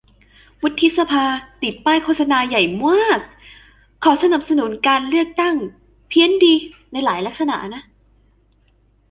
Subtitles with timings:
[0.61, 1.25] วุฒิสภา
[1.61, 3.19] ติดป้ายโฆษณาใหญ่มวาก
[4.03, 5.55] "ขอสนับสนุนการเลือกตั้ง"
[6.09, 6.53] เพี้ยนดี
[6.91, 7.57] ในหลายลักษณะ